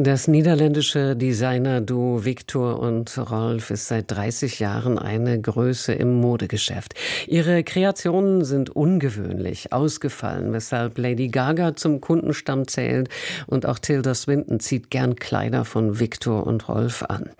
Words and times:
das 0.00 0.28
niederländische 0.28 1.16
Designer-Duo 1.16 2.24
Victor 2.24 2.78
und 2.78 3.18
Rolf 3.18 3.70
ist 3.70 3.88
seit 3.88 4.08
30 4.08 4.60
Jahren 4.60 4.96
eine 4.96 5.40
Größe 5.40 5.92
im 5.92 6.14
Modegeschäft. 6.20 6.94
Ihre 7.26 7.64
Kreationen 7.64 8.44
sind 8.44 8.70
ungewöhnlich, 8.70 9.72
ausgefallen, 9.72 10.52
weshalb 10.52 10.98
Lady 10.98 11.26
Gaga 11.26 11.74
zum 11.74 12.00
Kundenstamm 12.00 12.68
zählt 12.68 13.08
und 13.48 13.66
auch 13.66 13.80
Tilda 13.80 14.14
Swinton 14.14 14.60
zieht 14.60 14.88
gern 14.90 15.16
Kleider 15.16 15.64
von 15.64 15.98
Victor 15.98 16.46
und 16.46 16.68
Rolf 16.68 17.02
an. 17.02 17.30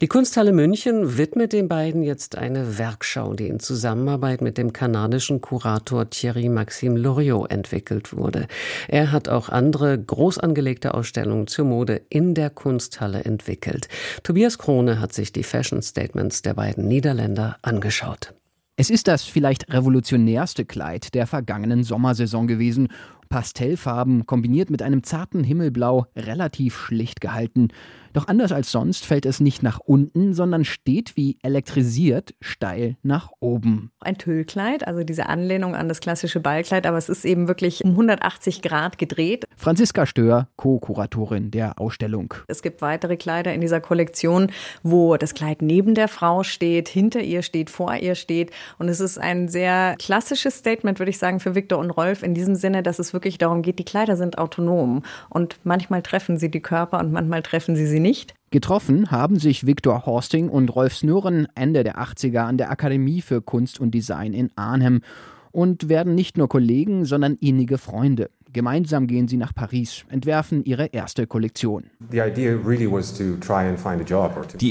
Die 0.00 0.08
Kunsthalle 0.08 0.52
München 0.52 1.18
widmet 1.18 1.52
den 1.52 1.68
beiden 1.68 2.02
jetzt 2.02 2.36
eine 2.36 2.78
Werkschau, 2.78 3.34
die 3.34 3.46
in 3.46 3.60
Zusammenarbeit 3.60 4.40
mit 4.40 4.58
dem 4.58 4.72
kanadischen 4.72 5.40
Kurator 5.40 6.10
Thierry 6.10 6.48
Maxime 6.48 6.98
Loriot 6.98 7.52
entwickelt 7.52 8.16
wurde. 8.16 8.48
Er 8.88 9.12
hat 9.12 9.28
auch 9.28 9.50
andere 9.50 9.96
groß 9.96 10.38
angelegte 10.38 10.94
Ausstellungen 10.94 11.46
zur 11.46 11.64
Mode 11.64 12.02
in 12.10 12.34
der 12.34 12.50
Kunsthalle 12.50 13.24
entwickelt. 13.24 13.88
Tobias 14.22 14.58
Krone 14.58 15.00
hat 15.00 15.12
sich 15.12 15.32
die 15.32 15.42
Fashion 15.42 15.82
Statements 15.82 16.42
der 16.42 16.54
beiden 16.54 16.88
Niederländer 16.88 17.56
angeschaut. 17.62 18.34
Es 18.76 18.90
ist 18.90 19.08
das 19.08 19.24
vielleicht 19.24 19.72
revolutionärste 19.72 20.64
Kleid 20.64 21.14
der 21.14 21.26
vergangenen 21.26 21.82
Sommersaison 21.82 22.46
gewesen. 22.46 22.88
Pastellfarben 23.28 24.24
kombiniert 24.24 24.70
mit 24.70 24.82
einem 24.82 25.02
zarten 25.02 25.42
Himmelblau, 25.42 26.06
relativ 26.14 26.78
schlicht 26.78 27.20
gehalten. 27.20 27.68
Doch 28.12 28.28
anders 28.28 28.52
als 28.52 28.72
sonst 28.72 29.04
fällt 29.04 29.26
es 29.26 29.40
nicht 29.40 29.62
nach 29.62 29.78
unten, 29.78 30.34
sondern 30.34 30.64
steht 30.64 31.16
wie 31.16 31.38
elektrisiert 31.42 32.34
steil 32.40 32.96
nach 33.02 33.30
oben. 33.40 33.90
Ein 34.00 34.18
Tüllkleid, 34.18 34.86
also 34.86 35.04
diese 35.04 35.26
Anlehnung 35.26 35.74
an 35.74 35.88
das 35.88 36.00
klassische 36.00 36.40
Ballkleid, 36.40 36.86
aber 36.86 36.98
es 36.98 37.08
ist 37.08 37.24
eben 37.24 37.48
wirklich 37.48 37.84
um 37.84 37.90
180 37.90 38.62
Grad 38.62 38.98
gedreht. 38.98 39.44
Franziska 39.56 40.06
Stör, 40.06 40.48
Co-Kuratorin 40.56 41.50
der 41.50 41.78
Ausstellung. 41.80 42.34
Es 42.46 42.62
gibt 42.62 42.82
weitere 42.82 43.16
Kleider 43.16 43.52
in 43.52 43.60
dieser 43.60 43.80
Kollektion, 43.80 44.50
wo 44.82 45.16
das 45.16 45.34
Kleid 45.34 45.62
neben 45.62 45.94
der 45.94 46.08
Frau 46.08 46.42
steht, 46.42 46.88
hinter 46.88 47.20
ihr 47.20 47.42
steht, 47.42 47.70
vor 47.70 47.94
ihr 47.94 48.14
steht. 48.14 48.50
Und 48.78 48.88
es 48.88 49.00
ist 49.00 49.18
ein 49.18 49.48
sehr 49.48 49.96
klassisches 49.98 50.58
Statement, 50.58 50.98
würde 50.98 51.10
ich 51.10 51.18
sagen, 51.18 51.40
für 51.40 51.54
Viktor 51.54 51.78
und 51.78 51.90
Rolf 51.90 52.22
in 52.22 52.34
diesem 52.34 52.54
Sinne, 52.54 52.82
dass 52.82 52.98
es 52.98 53.12
wirklich 53.12 53.38
darum 53.38 53.62
geht, 53.62 53.78
die 53.78 53.84
Kleider 53.84 54.16
sind 54.16 54.38
autonom. 54.38 55.02
Und 55.28 55.58
manchmal 55.64 56.02
treffen 56.02 56.38
sie 56.38 56.50
die 56.50 56.60
Körper 56.60 57.00
und 57.00 57.12
manchmal 57.12 57.42
treffen 57.42 57.76
sie 57.76 57.86
sie 57.86 57.97
sie 57.98 58.00
nicht. 58.00 58.34
Getroffen 58.50 59.10
haben 59.10 59.38
sich 59.38 59.66
Viktor 59.66 60.06
Horsting 60.06 60.48
und 60.48 60.74
Rolf 60.74 60.94
Snören 60.94 61.48
Ende 61.54 61.82
der 61.82 61.98
80er 61.98 62.40
an 62.40 62.56
der 62.56 62.70
Akademie 62.70 63.20
für 63.20 63.42
Kunst 63.42 63.80
und 63.80 63.92
Design 63.92 64.32
in 64.34 64.50
Arnhem 64.54 65.02
und 65.50 65.88
werden 65.88 66.14
nicht 66.14 66.38
nur 66.38 66.48
Kollegen, 66.48 67.04
sondern 67.04 67.34
innige 67.34 67.76
Freunde. 67.76 68.30
Gemeinsam 68.52 69.06
gehen 69.08 69.28
sie 69.28 69.36
nach 69.36 69.54
Paris, 69.54 70.04
entwerfen 70.08 70.64
ihre 70.64 70.86
erste 70.86 71.26
Kollektion. 71.26 71.90
Die 71.98 72.18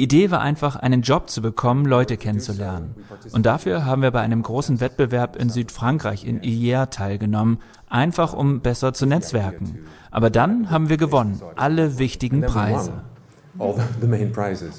Idee 0.02 0.32
war 0.32 0.42
einfach, 0.42 0.76
einen 0.78 1.02
Job 1.02 1.30
zu 1.30 1.42
bekommen, 1.42 1.86
Leute 1.86 2.18
kennenzulernen. 2.18 2.96
Und 3.34 3.46
dafür 3.46 3.86
haben 3.86 4.02
wir 4.02 4.12
bei 4.12 4.22
einem 4.22 4.42
großen 4.42 4.80
Wettbewerb 4.80 5.36
in 5.36 5.50
Südfrankreich, 5.50 6.26
in 6.26 6.40
Hyères, 6.40 6.90
teilgenommen, 6.90 7.60
einfach 7.88 8.34
um 8.34 8.62
besser 8.62 8.94
zu 8.94 9.06
netzwerken. 9.06 9.80
Aber 10.10 10.32
dann 10.32 10.72
haben 10.72 10.90
wir 10.90 10.98
gewonnen, 10.98 11.40
alle 11.56 12.00
wichtigen 12.00 12.42
Preise. 12.42 13.04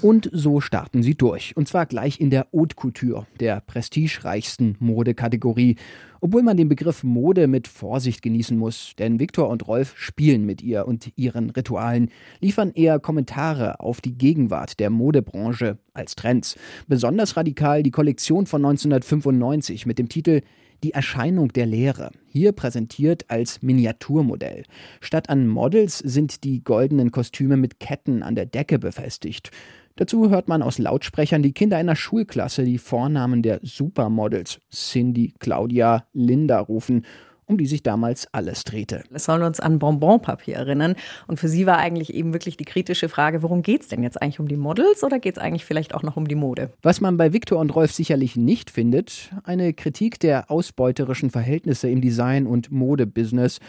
Und 0.03 0.31
so 0.33 0.61
starten 0.61 1.03
sie 1.03 1.15
durch. 1.15 1.57
Und 1.57 1.69
zwar 1.69 1.87
gleich 1.87 2.21
in 2.21 2.31
der 2.31 2.47
Haute 2.55 2.77
Couture, 2.77 3.27
der 3.41 3.61
prestigereichsten 3.61 4.77
Modekategorie. 4.79 5.77
Obwohl 6.21 6.43
man 6.43 6.57
den 6.57 6.69
Begriff 6.69 7.05
Mode 7.05 7.47
mit 7.47 7.69
Vorsicht 7.69 8.23
genießen 8.23 8.57
muss, 8.57 8.93
denn 8.99 9.21
Viktor 9.21 9.49
und 9.49 9.67
Rolf 9.67 9.95
spielen 9.97 10.45
mit 10.45 10.63
ihr 10.63 10.87
und 10.87 11.13
ihren 11.17 11.51
Ritualen, 11.51 12.11
liefern 12.41 12.73
eher 12.75 12.99
Kommentare 12.99 13.81
auf 13.81 14.01
die 14.01 14.17
Gegenwart 14.17 14.81
der 14.81 14.91
Modebranche 14.91 15.79
als 15.95 16.17
Trends. 16.17 16.57
Besonders 16.87 17.37
radikal 17.37 17.83
die 17.83 17.91
Kollektion 17.91 18.47
von 18.47 18.65
1995 18.65 19.87
mit 19.87 19.99
dem 19.99 20.09
Titel 20.09 20.43
die 20.85 20.93
Erscheinung 20.93 21.49
der 21.49 21.67
Lehre, 21.67 22.13
hier 22.29 22.53
präsentiert 22.53 23.25
als 23.29 23.63
Miniaturmodell. 23.63 24.63
Statt 25.01 25.29
an 25.29 25.49
Models 25.49 25.99
sind 25.99 26.45
die 26.45 26.63
goldenen 26.63 27.11
Kostüme 27.11 27.57
mit 27.57 27.81
Ketten 27.81 28.23
an 28.23 28.37
der 28.37 28.47
Decke 28.47 28.79
befestigt. 28.79 29.51
Dazu 29.99 30.31
hört 30.31 30.47
man 30.47 30.63
aus 30.63 30.79
Lautsprechern 30.79 31.43
die 31.43 31.53
Kinder 31.53 31.77
einer 31.77 31.97
Schulklasse 31.97 32.63
die 32.63 32.79
Vornamen 32.79 33.43
der 33.43 33.59
Supermodels 33.65 34.61
Cindy, 34.71 35.35
Claudia, 35.41 36.05
Linda 36.13 36.61
rufen 36.61 37.05
um 37.47 37.57
die 37.57 37.67
sich 37.67 37.83
damals 37.83 38.29
alles 38.33 38.63
drehte. 38.63 39.05
Es 39.11 39.25
soll 39.25 39.43
uns 39.43 39.59
an 39.59 39.79
Bonbonpapier 39.79 40.57
erinnern. 40.57 40.97
Und 41.29 41.41
für 41.41 41.49
sie 41.49 41.65
war 41.65 41.79
eigentlich 41.79 42.13
eben 42.13 42.35
wirklich 42.35 42.59
die 42.59 42.67
kritische 42.67 43.09
Frage, 43.09 43.43
worum 43.43 43.63
geht 43.63 43.81
es 43.81 43.89
denn 43.89 44.03
jetzt 44.03 44.21
eigentlich 44.21 44.39
um 44.39 44.49
die 44.49 44.59
Models 44.59 45.03
oder 45.03 45.19
geht 45.19 45.39
es 45.39 45.43
eigentlich 45.43 45.65
vielleicht 45.65 45.95
auch 45.95 46.03
noch 46.03 46.19
um 46.19 46.29
die 46.29 46.35
Mode? 46.35 46.71
Was 46.83 47.01
man 47.01 47.17
bei 47.17 47.33
Viktor 47.33 47.59
und 47.59 47.75
Rolf 47.75 47.93
sicherlich 47.93 48.37
nicht 48.37 48.71
findet, 48.71 49.31
eine 49.45 49.73
Kritik 49.73 50.21
der 50.21 50.51
ausbeuterischen 50.51 51.31
Verhältnisse 51.31 51.89
im 51.89 52.03
Design- 52.03 52.47
und 52.47 52.71
Modebusiness 52.71 53.61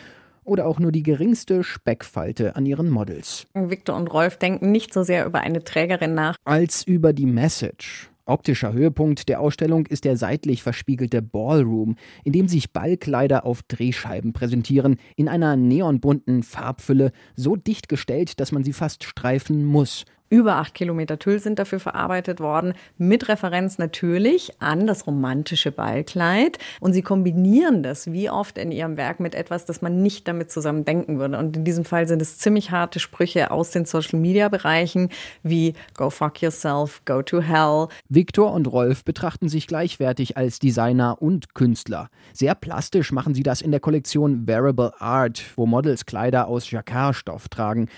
oder 0.49 0.65
auch 0.65 0.79
nur 0.79 0.91
die 0.91 1.03
geringste 1.03 1.63
Speckfalte 1.63 2.55
an 2.55 2.65
ihren 2.65 2.89
Models. 2.89 3.47
Viktor 3.53 3.95
und 3.95 4.11
Rolf 4.11 4.37
denken 4.37 4.71
nicht 4.71 4.93
so 4.93 5.03
sehr 5.03 5.25
über 5.25 5.41
eine 5.41 5.63
Trägerin 5.63 6.13
nach, 6.13 6.35
als 6.43 6.83
über 6.83 7.13
die 7.13 7.25
Message. 7.25 8.09
Optischer 8.29 8.73
Höhepunkt 8.73 9.27
der 9.27 9.39
Ausstellung 9.41 9.87
ist 9.87 10.05
der 10.05 10.15
seitlich 10.15 10.61
verspiegelte 10.61 11.23
Ballroom, 11.23 11.95
in 12.23 12.31
dem 12.31 12.47
sich 12.47 12.71
Ballkleider 12.71 13.43
auf 13.43 13.63
Drehscheiben 13.63 14.33
präsentieren, 14.33 14.97
in 15.15 15.27
einer 15.27 15.55
neonbunten 15.55 16.43
Farbfülle, 16.43 17.11
so 17.35 17.55
dicht 17.55 17.89
gestellt, 17.89 18.39
dass 18.39 18.51
man 18.51 18.63
sie 18.63 18.73
fast 18.73 19.03
streifen 19.03 19.65
muss. 19.65 20.05
Über 20.31 20.57
acht 20.57 20.75
Kilometer 20.75 21.17
Tüll 21.17 21.39
sind 21.39 21.57
dafür 21.57 21.79
verarbeitet 21.79 22.39
worden, 22.39 22.73
mit 22.99 23.29
Referenz 23.29 23.79
natürlich 23.79 24.61
an 24.61 24.85
das 24.85 25.07
romantische 25.07 25.71
Ballkleid. 25.71 26.59
Und 26.79 26.93
sie 26.93 27.01
kombinieren 27.01 27.81
das 27.81 28.11
wie 28.11 28.29
oft 28.29 28.59
in 28.59 28.71
ihrem 28.71 28.95
Werk 28.95 29.19
mit 29.19 29.33
etwas, 29.33 29.65
das 29.65 29.81
man 29.81 30.03
nicht 30.03 30.27
damit 30.27 30.51
zusammen 30.51 30.85
denken 30.85 31.17
würde. 31.17 31.39
Und 31.39 31.57
in 31.57 31.65
diesem 31.65 31.83
Fall 31.83 32.07
sind 32.07 32.21
es 32.21 32.37
ziemlich 32.37 32.69
harte 32.69 32.99
Sprüche 32.99 33.49
aus 33.49 33.71
den 33.71 33.85
Social-Media-Bereichen 33.85 35.09
wie 35.41 35.73
Go 35.95 36.11
fuck 36.11 36.43
yourself, 36.43 37.01
go 37.05 37.23
to 37.23 37.41
hell. 37.41 37.87
Viktor 38.07 38.53
und 38.53 38.67
Rolf 38.67 39.03
betrachten 39.03 39.49
sich 39.49 39.65
gleichwertig 39.65 40.37
als 40.37 40.59
Designer 40.59 41.19
und 41.19 41.55
Künstler. 41.55 42.09
Sehr 42.33 42.53
plastisch 42.53 43.11
machen 43.11 43.33
sie 43.33 43.43
das 43.43 43.61
in 43.61 43.71
der 43.71 43.79
Kollektion 43.79 44.47
Wearable 44.47 44.93
Art, 44.99 45.43
wo 45.55 45.65
Models 45.65 46.05
Kleider 46.05 46.47
aus 46.47 46.69
Jacquardstoff 46.69 47.49
tragen 47.49 47.89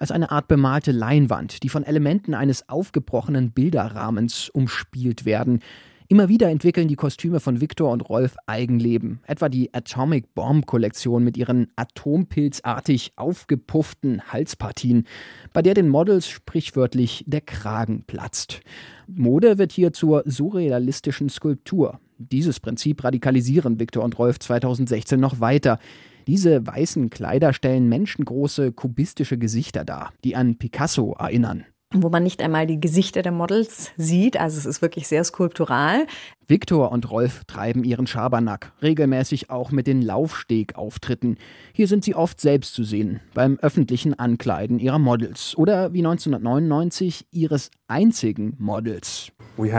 als 0.00 0.10
eine 0.10 0.30
Art 0.30 0.48
bemalte 0.48 0.90
Leinwand, 0.90 1.62
die 1.62 1.68
von 1.68 1.84
Elementen 1.84 2.34
eines 2.34 2.68
aufgebrochenen 2.68 3.52
Bilderrahmens 3.52 4.48
umspielt 4.48 5.24
werden. 5.24 5.60
Immer 6.08 6.28
wieder 6.28 6.48
entwickeln 6.48 6.88
die 6.88 6.96
Kostüme 6.96 7.38
von 7.38 7.60
Victor 7.60 7.92
und 7.92 8.00
Rolf 8.08 8.34
Eigenleben, 8.46 9.20
etwa 9.28 9.48
die 9.48 9.72
Atomic 9.72 10.34
Bomb 10.34 10.66
Kollektion 10.66 11.22
mit 11.22 11.36
ihren 11.36 11.68
atompilzartig 11.76 13.12
aufgepufften 13.14 14.20
Halspartien, 14.32 15.06
bei 15.52 15.62
der 15.62 15.74
den 15.74 15.88
Models 15.88 16.28
sprichwörtlich 16.28 17.22
der 17.28 17.42
Kragen 17.42 18.02
platzt. 18.08 18.60
Mode 19.06 19.58
wird 19.58 19.70
hier 19.70 19.92
zur 19.92 20.24
surrealistischen 20.26 21.28
Skulptur. 21.28 22.00
Dieses 22.18 22.58
Prinzip 22.58 23.04
radikalisieren 23.04 23.78
Victor 23.78 24.02
und 24.02 24.18
Rolf 24.18 24.40
2016 24.40 25.20
noch 25.20 25.40
weiter. 25.40 25.78
Diese 26.26 26.66
weißen 26.66 27.10
Kleider 27.10 27.52
stellen 27.52 27.88
menschengroße 27.88 28.72
kubistische 28.72 29.38
Gesichter 29.38 29.84
dar, 29.84 30.12
die 30.24 30.36
an 30.36 30.56
Picasso 30.56 31.14
erinnern 31.18 31.64
wo 31.92 32.08
man 32.08 32.22
nicht 32.22 32.40
einmal 32.40 32.68
die 32.68 32.80
Gesichter 32.80 33.22
der 33.22 33.32
Models 33.32 33.90
sieht. 33.96 34.38
Also 34.38 34.58
es 34.58 34.66
ist 34.66 34.80
wirklich 34.80 35.08
sehr 35.08 35.24
skulptural. 35.24 36.06
Viktor 36.46 36.90
und 36.92 37.10
Rolf 37.10 37.44
treiben 37.46 37.84
ihren 37.84 38.06
Schabernack, 38.06 38.72
regelmäßig 38.82 39.50
auch 39.50 39.70
mit 39.70 39.86
den 39.86 40.02
Laufstegauftritten. 40.02 41.36
Hier 41.72 41.86
sind 41.86 42.04
sie 42.04 42.14
oft 42.14 42.40
selbst 42.40 42.74
zu 42.74 42.82
sehen, 42.82 43.20
beim 43.34 43.58
öffentlichen 43.60 44.18
Ankleiden 44.18 44.78
ihrer 44.78 44.98
Models 44.98 45.56
oder 45.56 45.92
wie 45.92 46.00
1999 46.00 47.26
ihres 47.30 47.70
einzigen 47.86 48.54
Models. 48.58 49.30
Wir 49.56 49.78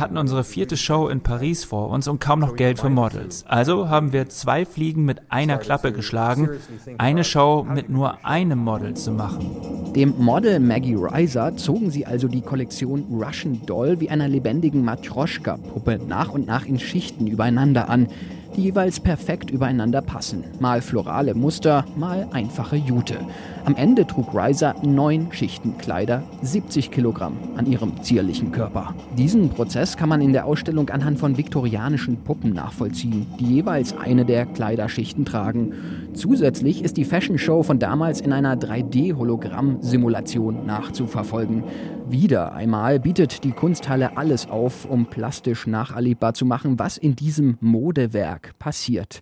hatten 0.00 0.16
unsere 0.16 0.44
vierte 0.44 0.76
Show 0.76 1.08
in 1.08 1.20
Paris 1.20 1.64
vor 1.64 1.90
uns 1.90 2.08
und 2.08 2.20
kaum 2.20 2.40
noch 2.40 2.56
Geld 2.56 2.80
für 2.80 2.88
Models. 2.88 3.44
Also 3.46 3.88
haben 3.88 4.12
wir 4.12 4.28
zwei 4.28 4.64
Fliegen 4.64 5.04
mit 5.04 5.30
einer 5.30 5.58
Klappe 5.58 5.92
geschlagen, 5.92 6.50
eine 6.98 7.24
Show 7.24 7.64
mit 7.68 7.90
nur 7.90 8.24
einem 8.24 8.58
Model 8.58 8.94
zu 8.94 9.12
machen. 9.12 9.71
Dem 9.94 10.14
Model 10.18 10.58
Maggie 10.58 10.96
Reiser 10.96 11.56
zogen 11.56 11.90
sie 11.90 12.06
also 12.06 12.26
die 12.28 12.40
Kollektion 12.40 13.04
Russian 13.12 13.60
Doll 13.66 14.00
wie 14.00 14.08
einer 14.08 14.26
lebendigen 14.26 14.84
Matroschka-Puppe 14.84 16.00
nach 16.08 16.30
und 16.32 16.46
nach 16.46 16.66
in 16.66 16.78
Schichten 16.78 17.26
übereinander 17.26 17.90
an. 17.90 18.08
Die 18.56 18.62
jeweils 18.62 19.00
perfekt 19.00 19.50
übereinander 19.50 20.02
passen. 20.02 20.44
Mal 20.60 20.80
florale 20.80 21.34
Muster, 21.34 21.84
mal 21.96 22.28
einfache 22.32 22.76
Jute. 22.76 23.18
Am 23.64 23.76
Ende 23.76 24.06
trug 24.06 24.34
Riser 24.34 24.74
neun 24.82 25.32
Schichten 25.32 25.78
Kleider, 25.78 26.22
70 26.42 26.90
Kilogramm 26.90 27.36
an 27.56 27.66
ihrem 27.66 28.02
zierlichen 28.02 28.50
Körper. 28.50 28.94
Diesen 29.16 29.50
Prozess 29.50 29.96
kann 29.96 30.08
man 30.08 30.20
in 30.20 30.32
der 30.32 30.46
Ausstellung 30.46 30.90
anhand 30.90 31.18
von 31.18 31.36
viktorianischen 31.36 32.24
Puppen 32.24 32.52
nachvollziehen, 32.52 33.26
die 33.38 33.54
jeweils 33.54 33.96
eine 33.96 34.24
der 34.24 34.46
Kleiderschichten 34.46 35.24
tragen. 35.24 35.72
Zusätzlich 36.14 36.82
ist 36.82 36.96
die 36.96 37.04
Fashion 37.04 37.38
Show 37.38 37.62
von 37.62 37.78
damals 37.78 38.20
in 38.20 38.32
einer 38.32 38.56
3D-Hologramm-Simulation 38.56 40.66
nachzuverfolgen. 40.66 41.64
Wieder 42.08 42.52
einmal 42.52 43.00
bietet 43.00 43.44
die 43.44 43.52
Kunsthalle 43.52 44.16
alles 44.16 44.50
auf, 44.50 44.84
um 44.84 45.06
plastisch 45.06 45.66
nacherlebbar 45.66 46.34
zu 46.34 46.44
machen, 46.44 46.78
was 46.78 46.98
in 46.98 47.16
diesem 47.16 47.56
Modewerk 47.60 48.41
passiert. 48.58 49.20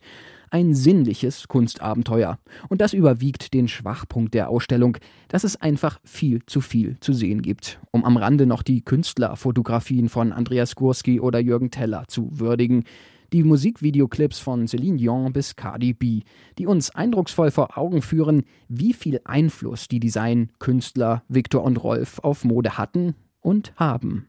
Ein 0.50 0.74
sinnliches 0.74 1.46
Kunstabenteuer. 1.46 2.38
Und 2.68 2.80
das 2.80 2.92
überwiegt 2.92 3.54
den 3.54 3.68
Schwachpunkt 3.68 4.34
der 4.34 4.48
Ausstellung, 4.48 4.96
dass 5.28 5.44
es 5.44 5.60
einfach 5.60 6.00
viel 6.04 6.44
zu 6.46 6.60
viel 6.60 6.98
zu 6.98 7.12
sehen 7.12 7.40
gibt. 7.40 7.78
Um 7.92 8.04
am 8.04 8.16
Rande 8.16 8.46
noch 8.46 8.62
die 8.62 8.82
Künstlerfotografien 8.82 10.08
von 10.08 10.32
Andreas 10.32 10.74
Gurski 10.74 11.20
oder 11.20 11.38
Jürgen 11.38 11.70
Teller 11.70 12.04
zu 12.08 12.40
würdigen 12.40 12.84
die 13.32 13.44
Musikvideoclips 13.44 14.38
von 14.38 14.66
Celine 14.66 14.96
Dion 14.96 15.32
bis 15.32 15.56
Cardi 15.56 15.92
B, 15.92 16.22
die 16.58 16.66
uns 16.66 16.90
eindrucksvoll 16.90 17.50
vor 17.50 17.78
Augen 17.78 18.02
führen, 18.02 18.44
wie 18.68 18.92
viel 18.92 19.20
Einfluss 19.24 19.88
die 19.88 20.00
Designkünstler 20.00 21.22
Victor 21.28 21.62
und 21.62 21.82
Rolf 21.82 22.18
auf 22.20 22.44
Mode 22.44 22.76
hatten 22.76 23.14
und 23.40 23.72
haben. 23.76 24.26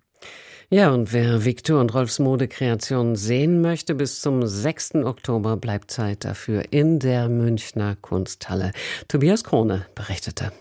Ja, 0.73 0.91
und 0.91 1.11
wer 1.11 1.43
Viktor 1.43 1.81
und 1.81 1.93
Rolfs 1.93 2.17
Modekreation 2.19 3.17
sehen 3.17 3.59
möchte, 3.59 3.93
bis 3.93 4.21
zum 4.21 4.47
6. 4.47 5.03
Oktober 5.03 5.57
bleibt 5.57 5.91
Zeit 5.91 6.23
dafür 6.23 6.63
in 6.71 6.97
der 6.97 7.27
Münchner 7.27 7.97
Kunsthalle. 7.99 8.71
Tobias 9.09 9.43
Krone 9.43 9.85
berichtete. 9.95 10.53